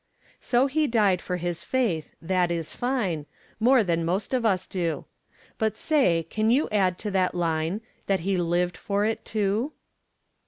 So 0.39 0.65
he 0.65 0.87
died 0.87 1.21
for 1.21 1.37
his 1.37 1.63
faith. 1.63 2.15
That 2.19 2.49
is 2.49 2.73
fine 2.73 3.27
More 3.59 3.83
than 3.83 4.03
most 4.03 4.33
of 4.33 4.47
us 4.47 4.65
do. 4.65 5.05
But, 5.59 5.77
say, 5.77 6.25
can 6.27 6.49
you 6.49 6.67
add 6.71 6.97
to 7.05 7.11
that 7.11 7.35
line 7.35 7.81
That 8.07 8.21
he 8.21 8.35
lived 8.35 8.77
for 8.77 9.05
it, 9.05 9.23
too? 9.23 9.73